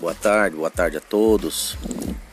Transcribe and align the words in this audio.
Boa 0.00 0.14
tarde, 0.14 0.56
boa 0.56 0.70
tarde 0.70 0.96
a 0.96 1.00
todos. 1.00 1.76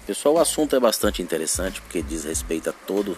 Pessoal, 0.06 0.36
o 0.36 0.40
assunto 0.40 0.74
é 0.74 0.80
bastante 0.80 1.22
interessante 1.22 1.82
porque 1.82 2.02
diz 2.02 2.24
respeito 2.24 2.70
a 2.70 2.74
todo, 2.74 3.18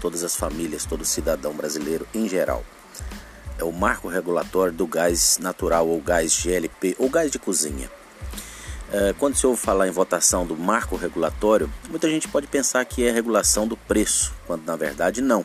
todas 0.00 0.22
as 0.22 0.36
famílias, 0.36 0.84
todo 0.84 1.04
cidadão 1.04 1.52
brasileiro 1.54 2.06
em 2.14 2.28
geral. 2.28 2.64
É 3.58 3.64
o 3.64 3.72
marco 3.72 4.06
regulatório 4.06 4.72
do 4.72 4.86
gás 4.86 5.38
natural 5.38 5.88
ou 5.88 6.00
gás 6.00 6.40
GLP 6.40 6.94
ou 7.00 7.10
gás 7.10 7.32
de 7.32 7.40
cozinha. 7.40 7.90
É, 8.92 9.12
quando 9.18 9.34
se 9.34 9.44
ouve 9.44 9.60
falar 9.60 9.88
em 9.88 9.90
votação 9.90 10.46
do 10.46 10.56
marco 10.56 10.94
regulatório, 10.94 11.68
muita 11.88 12.08
gente 12.08 12.28
pode 12.28 12.46
pensar 12.46 12.84
que 12.84 13.04
é 13.04 13.10
regulação 13.10 13.66
do 13.66 13.76
preço, 13.76 14.32
quando 14.46 14.64
na 14.64 14.76
verdade 14.76 15.20
não. 15.20 15.44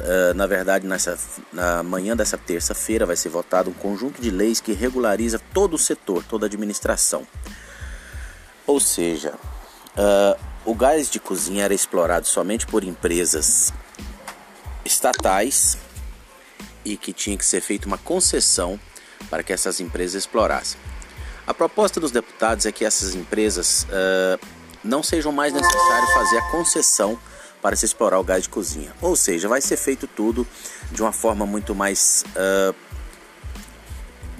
É, 0.00 0.34
na 0.34 0.46
verdade, 0.46 0.86
nessa, 0.86 1.18
na 1.52 1.82
manhã 1.82 2.16
dessa 2.16 2.38
terça-feira 2.38 3.04
vai 3.04 3.16
ser 3.16 3.28
votado 3.28 3.70
um 3.70 3.74
conjunto 3.74 4.20
de 4.20 4.30
leis 4.30 4.60
que 4.60 4.72
regulariza 4.72 5.38
todo 5.52 5.74
o 5.74 5.78
setor, 5.78 6.24
toda 6.24 6.46
a 6.46 6.48
administração. 6.48 7.26
Ou 8.66 8.80
seja, 8.80 9.34
uh, 9.96 10.40
o 10.64 10.74
gás 10.74 11.10
de 11.10 11.20
cozinha 11.20 11.64
era 11.64 11.74
explorado 11.74 12.26
somente 12.26 12.66
por 12.66 12.84
empresas 12.84 13.72
estatais 14.84 15.76
e 16.84 16.96
que 16.96 17.12
tinha 17.12 17.36
que 17.36 17.44
ser 17.44 17.60
feita 17.60 17.86
uma 17.86 17.98
concessão 17.98 18.80
para 19.28 19.42
que 19.42 19.52
essas 19.52 19.80
empresas 19.80 20.22
explorassem. 20.22 20.80
A 21.46 21.52
proposta 21.52 21.98
dos 21.98 22.10
deputados 22.10 22.66
é 22.66 22.72
que 22.72 22.84
essas 22.84 23.14
empresas 23.14 23.84
uh, 23.84 24.46
não 24.84 25.02
sejam 25.02 25.32
mais 25.32 25.52
necessário 25.52 26.08
fazer 26.08 26.38
a 26.38 26.50
concessão 26.50 27.18
para 27.60 27.76
se 27.76 27.84
explorar 27.84 28.18
o 28.18 28.24
gás 28.24 28.44
de 28.44 28.48
cozinha. 28.48 28.92
Ou 29.00 29.16
seja, 29.16 29.48
vai 29.48 29.60
ser 29.60 29.76
feito 29.76 30.06
tudo 30.06 30.46
de 30.90 31.02
uma 31.02 31.12
forma 31.12 31.44
muito 31.44 31.74
mais, 31.74 32.24
uh, 32.36 32.74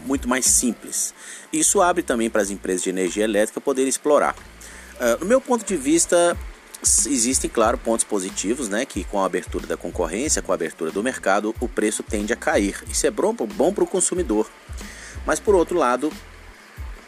muito 0.04 0.28
mais 0.28 0.46
simples. 0.46 1.14
Isso 1.52 1.80
abre 1.80 2.02
também 2.02 2.30
para 2.30 2.42
as 2.42 2.50
empresas 2.50 2.82
de 2.82 2.90
energia 2.90 3.24
elétrica 3.24 3.60
poderem 3.60 3.88
explorar. 3.88 4.34
Uh, 4.34 5.20
no 5.20 5.26
meu 5.26 5.40
ponto 5.40 5.64
de 5.64 5.76
vista, 5.76 6.36
existem, 6.82 7.50
claro, 7.50 7.78
pontos 7.78 8.04
positivos, 8.04 8.68
né? 8.68 8.84
Que 8.84 9.04
com 9.04 9.20
a 9.20 9.26
abertura 9.26 9.66
da 9.66 9.76
concorrência, 9.76 10.42
com 10.42 10.52
a 10.52 10.54
abertura 10.54 10.90
do 10.90 11.02
mercado, 11.02 11.54
o 11.60 11.68
preço 11.68 12.02
tende 12.02 12.32
a 12.32 12.36
cair. 12.36 12.82
Isso 12.90 13.06
é 13.06 13.10
bom, 13.10 13.34
bom 13.34 13.72
para 13.72 13.84
o 13.84 13.86
consumidor. 13.86 14.48
Mas 15.26 15.40
por 15.40 15.54
outro 15.54 15.76
lado, 15.76 16.12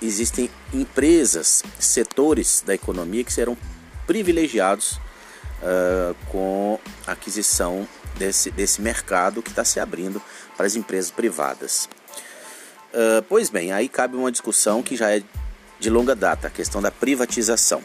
existem 0.03 0.51
empresas, 0.73 1.63
setores 1.79 2.63
da 2.67 2.75
economia 2.75 3.23
que 3.23 3.33
serão 3.33 3.57
privilegiados 4.07 4.99
uh, 5.63 6.15
com 6.27 6.79
a 7.07 7.13
aquisição 7.13 7.87
desse, 8.17 8.51
desse 8.51 8.81
mercado 8.81 9.43
que 9.43 9.51
está 9.51 9.65
se 9.65 9.81
abrindo 9.81 10.21
para 10.57 10.67
as 10.67 10.77
empresas 10.77 11.11
privadas. 11.11 11.89
Uh, 12.93 13.23
pois 13.29 13.49
bem, 13.49 13.73
aí 13.73 13.89
cabe 13.89 14.17
uma 14.17 14.33
discussão 14.33 14.83
que 14.83 14.97
já 14.97 15.17
é 15.17 15.23
de 15.79 15.89
longa 15.89 16.15
data, 16.15 16.49
a 16.49 16.51
questão 16.51 16.83
da 16.83 16.91
privatização. 16.91 17.83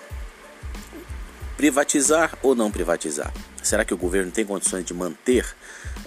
Privatizar 1.55 2.37
ou 2.41 2.53
não 2.53 2.69
privatizar? 2.69 3.31
Será 3.63 3.85
que 3.85 3.93
o 3.93 3.97
governo 3.97 4.31
tem 4.31 4.45
condições 4.45 4.83
de 4.83 4.93
manter 4.93 5.45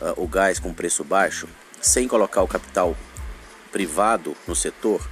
uh, 0.00 0.22
o 0.22 0.28
gás 0.28 0.58
com 0.58 0.74
preço 0.74 1.02
baixo 1.02 1.48
sem 1.80 2.06
colocar 2.06 2.42
o 2.42 2.48
capital 2.48 2.96
privado 3.72 4.36
no 4.46 4.54
setor? 4.54 5.06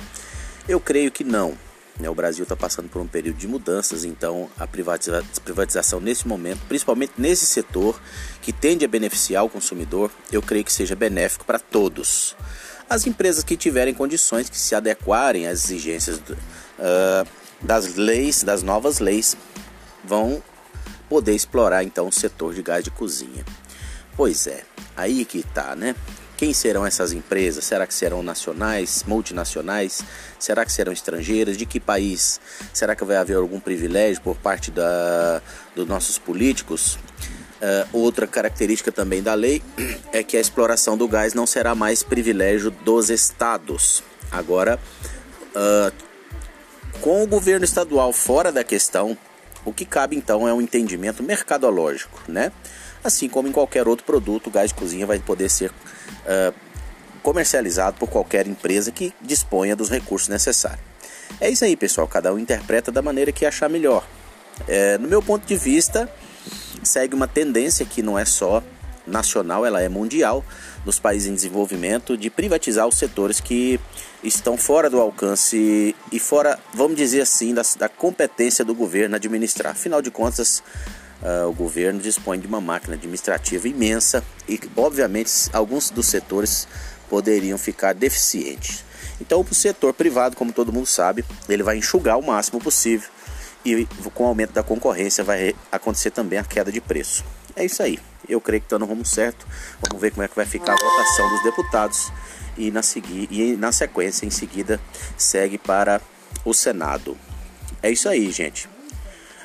Eu 0.68 0.78
creio 0.78 1.10
que 1.10 1.24
não. 1.24 1.56
Né? 1.98 2.10
O 2.10 2.14
Brasil 2.14 2.42
está 2.42 2.54
passando 2.54 2.88
por 2.88 3.00
um 3.00 3.06
período 3.06 3.36
de 3.36 3.48
mudanças, 3.48 4.04
então 4.04 4.50
a 4.58 4.66
privatiza 4.66 5.24
privatização 5.44 6.00
nesse 6.00 6.28
momento, 6.28 6.60
principalmente 6.68 7.12
nesse 7.16 7.46
setor 7.46 8.00
que 8.42 8.52
tende 8.52 8.84
a 8.84 8.88
beneficiar 8.88 9.44
o 9.44 9.48
consumidor, 9.48 10.10
eu 10.30 10.42
creio 10.42 10.64
que 10.64 10.72
seja 10.72 10.94
benéfico 10.94 11.44
para 11.44 11.58
todos. 11.58 12.36
As 12.88 13.06
empresas 13.06 13.42
que 13.42 13.56
tiverem 13.56 13.94
condições 13.94 14.48
que 14.48 14.56
se 14.56 14.74
adequarem 14.74 15.46
às 15.46 15.64
exigências 15.64 16.18
uh, 16.18 17.26
das 17.60 17.94
leis, 17.96 18.44
das 18.44 18.62
novas 18.62 19.00
leis, 19.00 19.36
vão 20.04 20.42
poder 21.08 21.34
explorar 21.34 21.82
então 21.82 22.08
o 22.08 22.12
setor 22.12 22.54
de 22.54 22.62
gás 22.62 22.84
de 22.84 22.90
cozinha. 22.90 23.44
Pois 24.16 24.46
é, 24.46 24.64
aí 24.96 25.24
que 25.24 25.38
está, 25.38 25.74
né? 25.74 25.94
Quem 26.36 26.52
serão 26.52 26.86
essas 26.86 27.12
empresas? 27.12 27.64
Será 27.64 27.86
que 27.86 27.94
serão 27.94 28.22
nacionais, 28.22 29.04
multinacionais? 29.06 30.02
Será 30.38 30.64
que 30.64 30.72
serão 30.72 30.92
estrangeiras? 30.92 31.56
De 31.56 31.64
que 31.64 31.80
país? 31.80 32.40
Será 32.72 32.94
que 32.94 33.04
vai 33.04 33.16
haver 33.16 33.36
algum 33.36 33.58
privilégio 33.58 34.22
por 34.22 34.36
parte 34.36 34.70
da, 34.70 35.40
dos 35.74 35.86
nossos 35.86 36.18
políticos? 36.18 36.98
Uh, 37.56 37.88
outra 37.90 38.26
característica 38.26 38.92
também 38.92 39.22
da 39.22 39.32
lei 39.32 39.62
é 40.12 40.22
que 40.22 40.36
a 40.36 40.40
exploração 40.40 40.96
do 40.96 41.08
gás 41.08 41.32
não 41.32 41.46
será 41.46 41.74
mais 41.74 42.02
privilégio 42.02 42.70
dos 42.70 43.08
estados. 43.08 44.04
Agora, 44.30 44.78
uh, 45.54 45.92
com 47.00 47.22
o 47.22 47.26
governo 47.26 47.64
estadual 47.64 48.12
fora 48.12 48.52
da 48.52 48.62
questão, 48.62 49.16
o 49.64 49.72
que 49.72 49.86
cabe 49.86 50.16
então 50.16 50.46
é 50.46 50.52
um 50.52 50.60
entendimento 50.60 51.22
mercadológico, 51.22 52.20
né? 52.28 52.52
Assim 53.06 53.28
como 53.28 53.46
em 53.46 53.52
qualquer 53.52 53.86
outro 53.86 54.04
produto, 54.04 54.48
o 54.48 54.50
gás 54.50 54.70
de 54.70 54.74
cozinha 54.74 55.06
vai 55.06 55.18
poder 55.18 55.48
ser 55.48 55.70
uh, 55.70 56.52
comercializado 57.22 57.96
por 57.98 58.08
qualquer 58.08 58.46
empresa 58.46 58.90
que 58.90 59.14
disponha 59.22 59.76
dos 59.76 59.88
recursos 59.88 60.28
necessários. 60.28 60.80
É 61.40 61.48
isso 61.50 61.64
aí, 61.64 61.76
pessoal. 61.76 62.08
Cada 62.08 62.32
um 62.32 62.38
interpreta 62.38 62.90
da 62.90 63.02
maneira 63.02 63.32
que 63.32 63.46
achar 63.46 63.68
melhor. 63.68 64.06
É, 64.66 64.96
no 64.98 65.06
meu 65.06 65.22
ponto 65.22 65.46
de 65.46 65.56
vista, 65.56 66.10
segue 66.82 67.14
uma 67.14 67.28
tendência 67.28 67.84
que 67.84 68.02
não 68.02 68.18
é 68.18 68.24
só 68.24 68.62
nacional, 69.06 69.64
ela 69.64 69.80
é 69.80 69.88
mundial, 69.88 70.44
nos 70.84 70.98
países 70.98 71.28
em 71.28 71.34
desenvolvimento, 71.34 72.16
de 72.16 72.28
privatizar 72.28 72.86
os 72.86 72.96
setores 72.96 73.40
que 73.40 73.78
estão 74.22 74.56
fora 74.56 74.90
do 74.90 75.00
alcance 75.00 75.94
e 76.10 76.18
fora, 76.18 76.58
vamos 76.74 76.96
dizer 76.96 77.20
assim, 77.20 77.54
da, 77.54 77.62
da 77.78 77.88
competência 77.88 78.64
do 78.64 78.74
governo 78.74 79.14
administrar. 79.14 79.72
Afinal 79.72 80.02
de 80.02 80.10
contas, 80.10 80.62
uh, 81.22 81.48
o 81.48 81.52
governo 81.52 82.00
dispõe 82.00 82.38
de 82.38 82.46
uma 82.46 82.60
máquina 82.60 82.94
administrativa 82.94 83.68
imensa 83.68 84.22
e, 84.48 84.60
obviamente, 84.76 85.30
alguns 85.52 85.90
dos 85.90 86.06
setores 86.06 86.66
poderiam 87.08 87.58
ficar 87.58 87.94
deficientes. 87.94 88.84
Então, 89.20 89.40
o 89.48 89.54
setor 89.54 89.94
privado, 89.94 90.36
como 90.36 90.52
todo 90.52 90.72
mundo 90.72 90.86
sabe, 90.86 91.24
ele 91.48 91.62
vai 91.62 91.78
enxugar 91.78 92.18
o 92.18 92.22
máximo 92.22 92.60
possível 92.60 93.08
e, 93.64 93.86
com 94.14 94.24
o 94.24 94.26
aumento 94.28 94.52
da 94.52 94.62
concorrência, 94.62 95.24
vai 95.24 95.54
acontecer 95.72 96.10
também 96.10 96.38
a 96.38 96.44
queda 96.44 96.70
de 96.70 96.80
preço. 96.80 97.24
É 97.54 97.64
isso 97.64 97.82
aí. 97.82 97.98
Eu 98.28 98.40
creio 98.40 98.60
que 98.60 98.66
está 98.66 98.78
no 98.78 98.86
rumo 98.86 99.04
certo. 99.04 99.46
Vamos 99.80 100.00
ver 100.00 100.10
como 100.10 100.22
é 100.22 100.28
que 100.28 100.36
vai 100.36 100.44
ficar 100.44 100.74
a 100.74 100.76
votação 100.76 101.28
dos 101.30 101.42
deputados 101.42 102.12
e 102.56 102.70
na, 102.70 102.82
segui 102.82 103.28
e 103.30 103.56
na 103.56 103.72
sequência, 103.72 104.26
em 104.26 104.30
seguida, 104.30 104.80
segue 105.16 105.58
para 105.58 106.00
o 106.44 106.52
Senado. 106.52 107.16
É 107.82 107.90
isso 107.90 108.08
aí, 108.08 108.30
gente. 108.30 108.68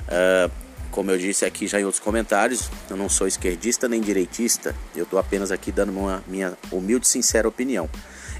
Uh, 0.01 0.51
como 0.91 1.09
eu 1.09 1.17
disse 1.17 1.45
aqui 1.45 1.65
já 1.67 1.79
em 1.79 1.85
outros 1.85 2.03
comentários, 2.03 2.69
eu 2.89 2.97
não 2.97 3.09
sou 3.09 3.25
esquerdista 3.25 3.87
nem 3.87 4.01
direitista, 4.01 4.75
eu 4.95 5.03
estou 5.03 5.17
apenas 5.17 5.51
aqui 5.51 5.71
dando 5.71 5.91
uma 5.91 6.23
minha 6.27 6.57
humilde 6.71 7.05
e 7.05 7.09
sincera 7.09 7.47
opinião. 7.47 7.89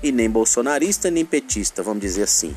E 0.03 0.11
nem 0.11 0.29
bolsonarista 0.29 1.09
nem 1.09 1.25
petista, 1.25 1.81
vamos 1.81 2.01
dizer 2.01 2.23
assim. 2.23 2.55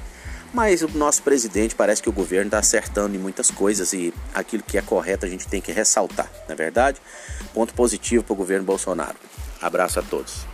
Mas 0.53 0.83
o 0.83 0.89
nosso 0.89 1.23
presidente 1.23 1.75
parece 1.75 2.03
que 2.03 2.09
o 2.09 2.13
governo 2.13 2.47
está 2.47 2.59
acertando 2.59 3.17
em 3.17 3.19
muitas 3.19 3.51
coisas 3.51 3.93
e 3.93 4.13
aquilo 4.33 4.63
que 4.63 4.79
é 4.79 4.83
correto 4.83 5.27
a 5.27 5.29
gente 5.29 5.49
tem 5.49 5.61
que 5.61 5.73
ressaltar, 5.73 6.31
não 6.47 6.53
é 6.53 6.57
verdade? 6.57 7.01
Ponto 7.53 7.75
positivo 7.75 8.23
para 8.23 8.33
o 8.35 8.37
governo 8.37 8.65
Bolsonaro. 8.65 9.17
Abraço 9.61 9.99
a 9.99 10.03
todos. 10.03 10.54